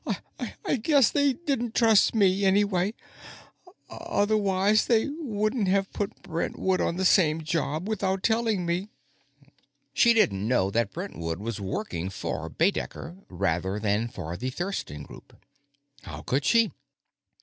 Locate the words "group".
15.03-15.35